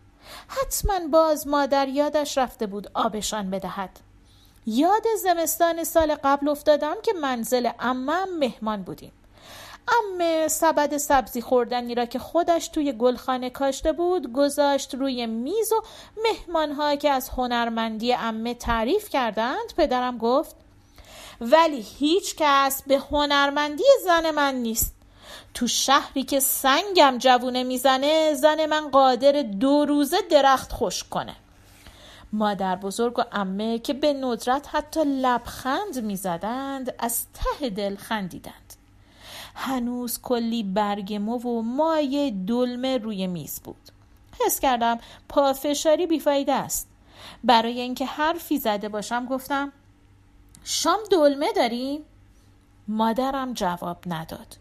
حتما 0.48 1.08
باز 1.12 1.48
مادر 1.48 1.88
یادش 1.88 2.38
رفته 2.38 2.68
بود 2.68 2.88
آبشان 2.94 3.50
بدهد. 3.50 4.00
یاد 4.66 5.04
زمستان 5.24 5.84
سال 5.84 6.16
قبل 6.24 6.50
افتادم 6.50 6.96
که 7.04 7.14
منزل 7.14 7.70
امم 7.80 8.38
مهمان 8.40 8.84
بودیم. 8.84 9.12
امه 9.88 10.48
سبد 10.48 10.98
سبزی 10.98 11.42
خوردنی 11.42 11.96
را 11.96 12.06
که 12.06 12.20
خودش 12.20 12.68
توی 12.68 12.92
گلخانه 12.92 13.50
کاشته 13.50 13.92
بود 13.92 14.34
گذاشت 14.34 14.96
روی 14.96 15.26
میز 15.26 15.72
و 15.72 15.82
مهمانها 16.24 16.96
که 16.96 17.10
از 17.10 17.30
هنرمندی 17.30 18.14
امه 18.14 18.54
تعریف 18.54 19.10
کردند 19.10 19.74
پدرم 19.78 20.18
گفت 20.18 20.56
ولی 21.42 21.86
هیچ 22.00 22.36
کس 22.38 22.84
به 22.88 22.98
هنرمندی 22.98 23.84
زن 24.06 24.32
من 24.32 24.56
نیست. 24.56 24.96
تو 25.54 25.68
شهری 25.68 26.24
که 26.24 26.40
سنگم 26.40 27.18
جوونه 27.18 27.64
می‌زنه 27.64 28.34
زن 28.34 28.66
من 28.66 28.90
قادر 28.90 29.42
دو 29.42 29.86
روزه 29.86 30.18
درخت 30.30 30.72
خوش 30.72 31.04
کنه. 31.04 31.36
مادر 32.34 32.76
بزرگ 32.76 33.20
و 33.20 33.24
امه 33.32 33.80
که 33.80 33.94
به 33.94 34.14
ندرت 34.14 34.68
حتی 34.72 35.04
لبخند 35.06 36.04
می‌زدند 36.04 36.96
از 37.00 37.26
ته 37.34 37.70
دل 37.70 37.96
خندیدند. 37.96 38.75
هنوز 39.56 40.22
کلی 40.22 40.64
برگ 40.64 41.14
مو 41.14 41.38
و 41.38 41.62
مایه 41.62 42.32
دلمه 42.32 42.98
روی 42.98 43.28
میز 43.28 43.62
بود. 43.64 43.90
حس 44.46 44.60
کردم 44.60 45.00
پافشاری 45.30 46.08
بیفایده 46.08 46.54
است. 46.54 46.88
برای 47.44 47.82
اینکه 47.82 48.06
حرفی 48.06 48.58
زده 48.58 48.90
باشم 48.90 49.26
گفتم 49.26 49.72
شام 50.64 51.00
دلمه 51.12 51.54
داریم؟ 51.54 52.02
مادرم 52.88 53.54
جواب 53.54 53.98
نداد. 54.06 54.58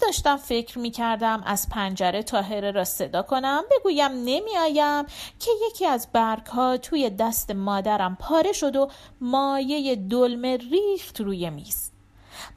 داشتم 0.00 0.36
فکر 0.36 0.78
می 0.78 0.90
کردم 0.90 1.42
از 1.46 1.68
پنجره 1.68 2.22
تاهره 2.22 2.70
را 2.70 2.84
صدا 2.84 3.22
کنم 3.22 3.62
بگویم 3.70 4.10
نمی 4.12 4.56
آیم 4.58 5.04
که 5.38 5.50
یکی 5.66 5.86
از 5.86 6.08
برگ 6.12 6.46
ها 6.46 6.76
توی 6.76 7.10
دست 7.10 7.50
مادرم 7.50 8.16
پاره 8.20 8.52
شد 8.52 8.76
و 8.76 8.90
مایه 9.20 9.96
دلمه 9.96 10.56
ریخت 10.56 11.20
روی 11.20 11.50
میز. 11.50 11.90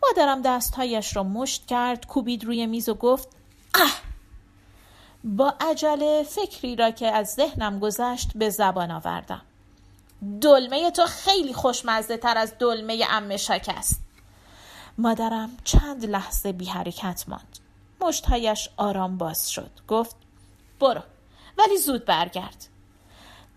مادرم 0.03 0.41
دستهایش 0.41 1.15
را 1.15 1.23
مشت 1.23 1.65
کرد 1.65 2.07
کوبید 2.07 2.43
روی 2.43 2.65
میز 2.65 2.89
و 2.89 2.93
گفت 2.93 3.27
اه! 3.75 4.01
با 5.23 5.53
عجله 5.61 6.23
فکری 6.23 6.75
را 6.75 6.91
که 6.91 7.11
از 7.11 7.33
ذهنم 7.33 7.79
گذشت 7.79 8.31
به 8.35 8.49
زبان 8.49 8.91
آوردم. 8.91 9.41
دلمه 10.41 10.91
تو 10.91 11.05
خیلی 11.05 11.53
خوشمزه 11.53 12.17
تر 12.17 12.37
از 12.37 12.53
دلمه 12.59 13.05
امشک 13.09 13.73
است 13.77 14.01
مادرم 14.97 15.49
چند 15.63 16.05
لحظه 16.05 16.51
بی 16.51 16.65
حرکت 16.65 17.25
ماند. 17.27 17.59
مشتهایش 18.01 18.69
آرام 18.77 19.17
باز 19.17 19.51
شد. 19.51 19.71
گفت 19.87 20.15
برو 20.79 21.01
ولی 21.57 21.77
زود 21.77 22.05
برگرد. 22.05 22.67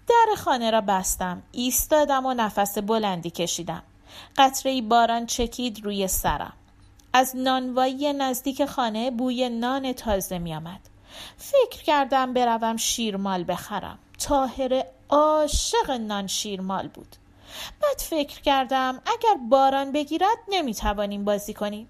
در 0.08 0.34
خانه 0.36 0.70
را 0.70 0.80
بستم 0.80 1.42
ایستادم 1.52 2.26
و 2.26 2.34
نفس 2.34 2.78
بلندی 2.78 3.30
کشیدم. 3.30 3.82
قطره 4.36 4.82
باران 4.82 5.26
چکید 5.26 5.84
روی 5.84 6.08
سرم. 6.08 6.52
از 7.12 7.36
نانوایی 7.36 8.12
نزدیک 8.12 8.64
خانه 8.64 9.10
بوی 9.10 9.48
نان 9.48 9.92
تازه 9.92 10.38
می 10.38 10.54
آمد. 10.54 10.80
فکر 11.36 11.82
کردم 11.82 12.32
بروم 12.34 12.76
شیرمال 12.76 13.44
بخرم. 13.48 13.98
تاهر 14.18 14.84
عاشق 15.08 15.90
نان 15.90 16.26
شیرمال 16.26 16.88
بود. 16.88 17.16
بعد 17.82 17.98
فکر 17.98 18.40
کردم 18.40 19.00
اگر 19.06 19.34
باران 19.50 19.92
بگیرد 19.92 20.38
نمی‌توانیم 20.48 21.24
بازی 21.24 21.54
کنیم. 21.54 21.88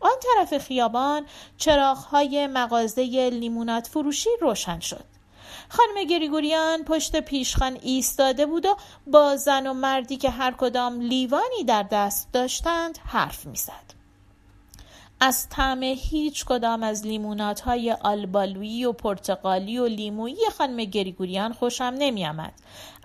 آن 0.00 0.10
طرف 0.20 0.58
خیابان 0.58 1.26
چراغهای 1.56 2.46
مغازه 2.46 3.02
لیمونات 3.32 3.86
فروشی 3.86 4.30
روشن 4.40 4.80
شد. 4.80 5.04
خانم 5.68 6.06
گریگوریان 6.10 6.84
پشت 6.84 7.20
پیشخان 7.20 7.78
ایستاده 7.82 8.46
بود 8.46 8.66
و 8.66 8.76
با 9.06 9.36
زن 9.36 9.66
و 9.66 9.74
مردی 9.74 10.16
که 10.16 10.30
هر 10.30 10.54
کدام 10.58 11.00
لیوانی 11.00 11.64
در 11.66 11.82
دست 11.82 12.28
داشتند 12.32 12.98
حرف 13.06 13.46
می‌زد 13.46 13.96
از 15.20 15.48
طعم 15.48 15.82
هیچ 15.82 16.44
کدام 16.44 16.82
از 16.82 17.06
لیمونات 17.06 17.60
های 17.60 17.92
آلبالویی 17.92 18.84
و 18.84 18.92
پرتقالی 18.92 19.78
و 19.78 19.86
لیمویی 19.86 20.36
خانم 20.58 20.84
گریگوریان 20.84 21.52
خوشم 21.52 21.94
نمی 21.98 22.26
آمد. 22.26 22.52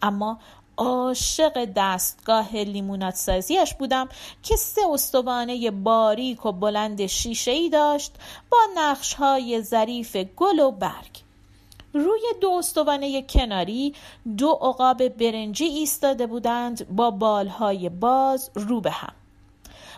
اما 0.01 0.39
عاشق 0.77 1.70
دستگاه 1.75 2.56
لیمونات 2.56 3.15
سازیش 3.15 3.74
بودم 3.74 4.10
که 4.44 4.56
سه 4.56 4.82
استوانه 4.91 5.72
باریک 5.72 6.46
و 6.46 6.51
بلند 6.51 7.06
شیشه 7.06 7.51
ای 7.51 7.70
داشت 7.70 8.15
با 8.50 8.58
نقش 8.75 9.13
های 9.13 9.62
ظریف 9.62 10.15
گل 10.15 10.60
و 10.60 10.72
برگ 10.72 11.22
روی 11.93 12.21
دو 12.41 12.50
استوانه 12.50 13.21
کناری 13.21 13.93
دو 14.38 14.51
عقاب 14.51 15.07
برنجی 15.07 15.65
ایستاده 15.65 16.27
بودند 16.27 16.95
با 16.95 17.12
بالهای 17.12 17.89
باز 17.89 18.51
رو 18.55 18.81
به 18.81 18.91
هم. 18.91 19.13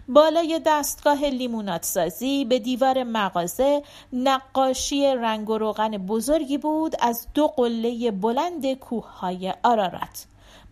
بالای 0.07 0.61
دستگاه 0.65 1.25
لیمونات 1.25 1.85
سازی 1.85 2.45
به 2.45 2.59
دیوار 2.59 3.03
مغازه 3.03 3.83
نقاشی 4.13 5.05
رنگ 5.05 5.49
و 5.49 5.57
روغن 5.57 5.97
بزرگی 5.97 6.57
بود 6.57 6.95
از 6.99 7.27
دو 7.33 7.47
قله 7.47 8.11
بلند 8.11 8.73
کوههای 8.73 9.53
آرارات. 9.63 10.25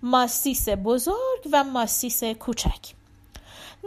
ماسیس 0.04 0.70
بزرگ 0.70 1.50
و 1.52 1.64
ماسیس 1.64 2.24
کوچک. 2.24 3.01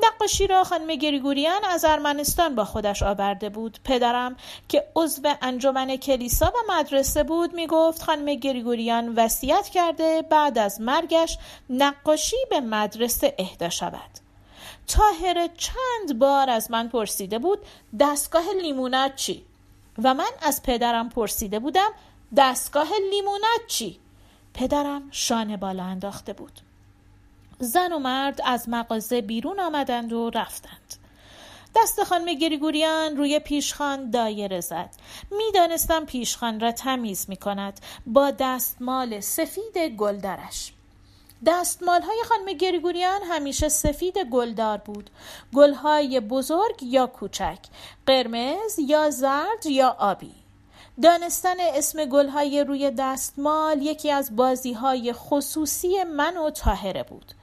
نقاشی 0.03 0.47
را 0.47 0.65
خانم 0.65 0.95
گریگوریان 0.95 1.65
از 1.65 1.85
ارمنستان 1.85 2.55
با 2.55 2.65
خودش 2.65 3.03
آورده 3.03 3.49
بود. 3.49 3.79
پدرم 3.85 4.37
که 4.69 4.85
عضو 4.97 5.23
انجمن 5.43 5.97
کلیسا 5.97 6.47
و 6.47 6.73
مدرسه 6.73 7.23
بود 7.23 7.55
می 7.55 7.67
گفت 7.67 8.03
خانم 8.03 8.35
گریگوریان 8.35 9.15
وصیت 9.15 9.69
کرده 9.69 10.23
بعد 10.23 10.59
از 10.59 10.81
مرگش 10.81 11.39
نقاشی 11.71 12.37
به 12.51 12.61
مدرسه 12.61 13.35
اهدا 13.39 13.69
شود. 13.69 14.25
تاهر 14.87 15.49
چند 15.57 16.19
بار 16.19 16.51
از 16.51 16.71
من 16.71 16.89
پرسیده 16.89 17.39
بود 17.39 17.59
دستگاه 18.01 18.45
لیمونت 18.63 19.17
چی؟ 19.17 19.45
و 20.03 20.15
من 20.15 20.31
از 20.43 20.63
پدرم 20.63 21.09
پرسیده 21.09 21.59
بودم 21.59 21.91
دستگاه 22.37 22.89
لیمونت 23.11 23.67
چی؟ 23.67 24.01
پدرم 24.55 25.09
شانه 25.11 25.57
بالا 25.57 25.85
انداخته 25.85 26.33
بود. 26.33 26.61
زن 27.59 27.93
و 27.93 27.99
مرد 27.99 28.41
از 28.45 28.69
مغازه 28.69 29.21
بیرون 29.21 29.61
آمدند 29.61 30.13
و 30.13 30.31
رفتند. 30.31 30.95
دست 31.77 32.05
خانم 32.05 32.33
گریگوریان 32.33 33.17
روی 33.17 33.39
پیشخان 33.39 34.11
دایره 34.11 34.61
زد. 34.61 34.91
می‌دانستم 35.31 36.05
پیشخان 36.05 36.61
را 36.61 36.73
تمیز 36.73 37.27
می 37.29 37.37
کند 37.37 37.81
با 38.07 38.31
دستمال 38.31 39.21
سفید 39.21 39.79
گلدرش 39.79 40.73
دستمال 41.47 42.03
های 42.03 42.23
خانم 42.29 42.53
گریگوریان 42.53 43.23
همیشه 43.23 43.69
سفید 43.69 44.19
گلدار 44.19 44.79
بود. 44.79 45.11
گلهای 45.55 46.21
بزرگ 46.21 46.83
یا 46.83 47.07
کوچک 47.07 47.59
قرمز 48.07 48.79
یا 48.79 49.11
زرد 49.11 49.67
یا 49.67 49.97
آبی. 49.99 50.35
دانستن 51.03 51.57
اسم 51.61 52.05
گلهای 52.05 52.65
روی 52.65 52.91
دستمال 52.91 53.83
یکی 53.83 54.11
از 54.11 54.37
بازی 54.37 54.73
های 54.73 55.13
خصوصی 55.13 56.05
من 56.05 56.37
و 56.37 56.51
تاهره 56.51 57.03
بود. 57.03 57.35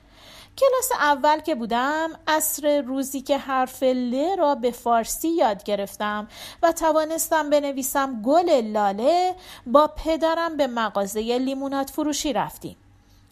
کلاس 0.58 0.92
اول 1.00 1.40
که 1.40 1.56
بودم 1.56 2.10
اصر 2.28 2.82
روزی 2.82 3.22
که 3.22 3.38
حرف 3.38 3.84
ل 3.84 4.36
را 4.38 4.56
به 4.56 4.72
فارسی 4.72 5.30
یاد 5.30 5.64
گرفتم 5.64 6.28
و 6.64 6.72
توانستم 6.72 7.50
بنویسم 7.50 8.22
گل 8.22 8.50
لاله 8.62 9.36
با 9.68 9.88
پدرم 9.88 10.58
به 10.58 10.68
مغازه 10.68 11.38
لیمونات 11.38 11.90
فروشی 11.90 12.34
رفتیم 12.34 12.78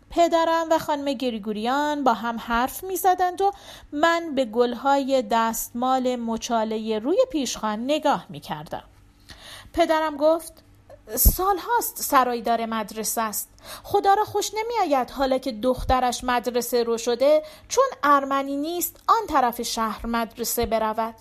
پدرم 0.10 0.67
و 0.71 0.79
خانم 0.79 1.13
گریگوریان 1.13 2.03
با 2.03 2.13
هم 2.13 2.38
حرف 2.38 2.84
می 2.84 2.95
زدند 2.95 3.41
و 3.41 3.51
من 3.91 4.36
به 4.36 4.45
گلهای 4.45 5.23
دستمال 5.32 6.15
مچاله 6.15 6.99
روی 6.99 7.17
پیشخان 7.32 7.84
نگاه 7.84 8.25
می 8.29 8.39
کردم. 8.39 8.84
پدرم 9.73 10.17
گفت 10.17 10.63
سال 11.15 11.58
هاست 11.58 12.02
سرایدار 12.02 12.65
مدرسه 12.65 13.22
است. 13.22 13.50
خدا 13.84 14.13
را 14.13 14.24
خوش 14.24 14.52
نمی 14.54 14.74
آید 14.82 15.12
حالا 15.12 15.38
که 15.38 15.52
دخترش 15.52 16.24
مدرسه 16.24 16.84
رو 16.84 16.98
شده 16.98 17.43
چون 17.67 17.86
ارمنی 18.04 18.58
نیست 18.58 18.98
آن 19.08 19.28
طرف 19.28 19.62
شهر 19.62 20.06
مدرسه 20.06 20.65
برود. 20.65 21.15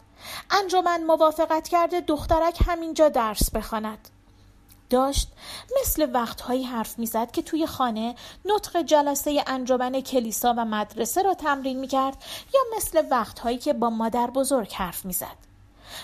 انجمن 0.50 1.04
موافقت 1.04 1.68
کرده 1.68 2.00
دخترک 2.00 2.62
همینجا 2.66 3.08
درس 3.08 3.50
بخواند. 3.50 4.08
داشت 4.90 5.28
مثل 5.80 6.08
وقتهایی 6.12 6.64
حرف 6.64 6.98
می‌زد 6.98 7.30
که 7.30 7.42
توی 7.42 7.66
خانه 7.66 8.14
نطق 8.44 8.82
جلسه 8.82 9.44
انجمن 9.46 10.00
کلیسا 10.00 10.54
و 10.58 10.64
مدرسه 10.64 11.22
را 11.22 11.34
تمرین 11.34 11.78
می‌کرد 11.78 12.24
یا 12.54 12.60
مثل 12.76 13.02
وقتهایی 13.10 13.58
که 13.58 13.72
با 13.72 13.90
مادر 13.90 14.26
بزرگ 14.26 14.72
حرف 14.72 15.04
می‌زد. 15.04 15.47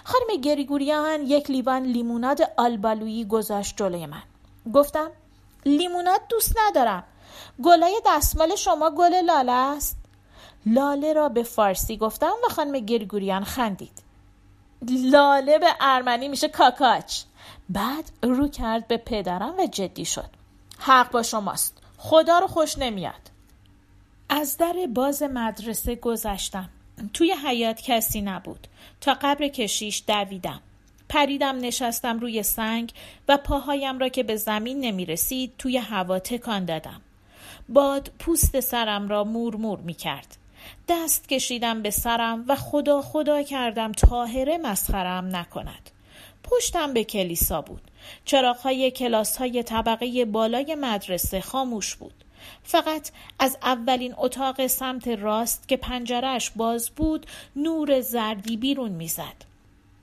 خانم 0.05 0.41
گریگوریان 0.41 1.23
یک 1.23 1.51
لیوان 1.51 1.83
لیموناد 1.83 2.39
آلبالویی 2.57 3.25
گذاشت 3.25 3.77
جلوی 3.77 4.07
من. 4.07 4.23
گفتم 4.75 5.11
لیموناد 5.67 6.21
دوست 6.29 6.57
ندارم. 6.59 7.05
گلای 7.65 8.01
دستمال 8.07 8.57
شما 8.57 8.91
گل 8.91 9.15
لاله 9.15 9.53
است. 9.53 9.97
لاله 10.67 11.13
را 11.13 11.29
به 11.29 11.43
فارسی 11.43 11.97
گفتم 11.97 12.33
و 12.45 12.49
خانم 12.49 12.79
گریگوریان 12.79 13.45
خندید. 13.45 14.03
لاله 14.91 15.59
به 15.59 15.69
ارمنی 15.81 16.29
میشه 16.29 16.49
کاکاچ. 16.49 17.23
بعد 17.69 18.11
رو 18.23 18.49
کرد 18.49 18.89
به 18.89 18.97
پدرم 18.97 19.55
و 19.59 19.67
جدی 19.67 20.05
شد. 20.05 20.31
حق 20.79 21.11
با 21.11 21.23
شماست. 21.23 21.79
خدا 21.99 22.39
رو 22.39 22.47
خوش 22.47 22.79
نمیاد. 22.79 23.31
از 24.29 24.57
در 24.57 24.75
باز 24.95 25.23
مدرسه 25.23 25.97
گذشتم. 25.97 26.69
توی 27.13 27.35
حیات 27.47 27.83
کسی 27.83 28.21
نبود. 28.23 28.67
تا 29.01 29.15
قبر 29.15 29.49
کشیش 29.49 30.03
دویدم. 30.07 30.61
پریدم 31.09 31.59
نشستم 31.59 32.19
روی 32.19 32.43
سنگ 32.43 32.93
و 33.29 33.37
پاهایم 33.37 33.99
را 33.99 34.09
که 34.09 34.23
به 34.23 34.37
زمین 34.37 34.81
نمی 34.81 35.05
رسید 35.05 35.53
توی 35.59 35.77
هوا 35.77 36.19
تکان 36.19 36.65
دادم. 36.65 37.01
باد 37.69 38.11
پوست 38.19 38.61
سرم 38.61 39.09
را 39.09 39.25
مور 39.25 39.57
مور 39.57 39.79
می 39.79 39.95
کرد 39.95 40.37
دست 40.89 41.29
کشیدم 41.29 41.83
به 41.83 41.91
سرم 41.91 42.45
و 42.49 42.57
خدا 42.57 43.03
خدا 43.03 43.43
کردم 43.43 43.93
تاهره 43.93 44.59
مسخرم 44.59 45.37
نکند. 45.37 45.91
پشتم 46.43 46.93
به 46.93 47.05
کلیسا 47.05 47.63
بود. 47.63 47.83
چراغهای 48.25 48.91
کلاس 48.91 49.37
های 49.37 49.63
طبقه 49.63 50.25
بالای 50.25 50.75
مدرسه 50.75 51.41
خاموش 51.41 51.95
بود. 51.95 52.25
فقط 52.63 53.11
از 53.39 53.59
اولین 53.63 54.15
اتاق 54.19 54.67
سمت 54.67 55.09
راست 55.09 55.69
که 55.69 55.77
پنجرش 55.77 56.51
باز 56.51 56.91
بود 56.91 57.27
نور 57.57 58.01
زردی 58.01 58.57
بیرون 58.57 58.91
می‌زد 58.93 59.55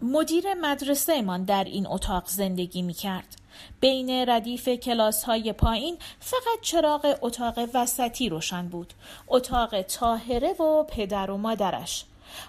مدیر 0.01 0.53
مدرسه 0.53 1.21
من 1.21 1.43
در 1.43 1.63
این 1.63 1.87
اتاق 1.87 2.27
زندگی 2.27 2.81
می 2.81 2.93
کرد. 2.93 3.37
بین 3.79 4.09
ردیف 4.09 4.69
کلاس 4.69 5.23
های 5.23 5.53
پایین 5.53 5.97
فقط 6.19 6.61
چراغ 6.61 7.17
اتاق 7.21 7.59
وسطی 7.73 8.29
روشن 8.29 8.67
بود. 8.67 8.93
اتاق 9.27 9.81
تاهره 9.81 10.53
و 10.53 10.83
پدر 10.83 11.31
و 11.31 11.37
مادرش. 11.37 12.05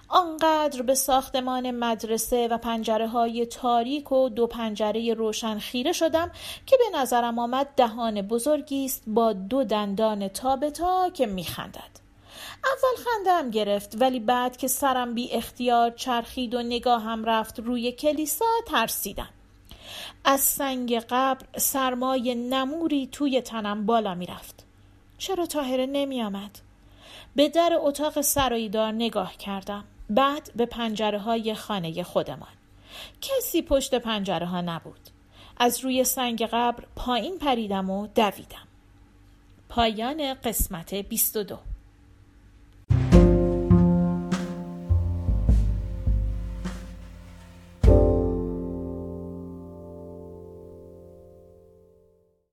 آنقدر 0.09 0.83
به 0.83 0.95
ساختمان 0.95 1.71
مدرسه 1.71 2.49
و 2.49 2.59
پنجره 2.59 3.09
های 3.09 3.47
تاریک 3.47 4.13
و 4.13 4.29
دو 4.29 4.47
پنجره 4.47 5.15
روشن 5.15 5.59
خیره 5.59 5.93
شدم 5.93 6.31
که 6.67 6.77
به 6.77 6.99
نظرم 6.99 7.39
آمد 7.39 7.69
دهان 7.77 8.23
بزرگی 8.23 8.85
است 8.85 9.03
با 9.07 9.33
دو 9.33 9.65
دندان 9.65 10.29
تابتا 10.29 11.11
که 11.11 11.27
میخندد. 11.27 12.03
اول 12.65 13.05
خندم 13.05 13.51
گرفت 13.51 13.97
ولی 14.01 14.21
بعد 14.21 14.57
که 14.57 14.69
سرم 14.69 15.15
بی 15.15 15.33
اختیار 15.33 15.91
چرخید 15.91 16.55
و 16.55 16.63
نگاهم 16.63 17.25
رفت 17.25 17.61
روی 17.61 17.93
کلیسا 17.93 18.45
ترسیدم 18.67 19.29
از 20.25 20.41
سنگ 20.41 20.95
قبر 21.11 21.47
سرمای 21.57 22.35
نموری 22.35 23.09
توی 23.13 23.41
تنم 23.41 23.87
بالا 23.87 24.15
می‌رفت 24.15 24.65
چرا 25.19 25.47
تاهره 25.47 25.87
نمی 25.87 26.23
آمد؟ 26.23 26.59
به 27.37 27.49
در 27.49 27.79
اتاق 27.81 28.21
سراییدار 28.21 28.93
نگاه 28.93 29.37
کردم. 29.37 29.85
بعد 30.11 30.51
به 30.57 30.67
پنجره 30.67 31.19
های 31.19 31.55
خانه 31.55 32.03
خودمان. 32.03 32.53
کسی 33.21 33.63
پشت 33.63 33.95
پنجره 33.95 34.47
ها 34.47 34.61
نبود. 34.61 35.01
از 35.57 35.81
روی 35.81 36.05
سنگ 36.05 36.43
قبر 36.43 36.85
پایین 36.97 37.39
پریدم 37.39 37.91
و 37.91 38.07
دویدم. 38.07 38.69
پایان 39.69 40.35
قسمت 40.35 40.95
22 40.95 41.59